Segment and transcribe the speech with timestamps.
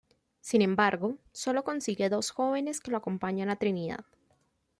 [0.39, 4.03] Sin embargo, sólo consigue dos jóvenes que lo acompañan a Trinidad.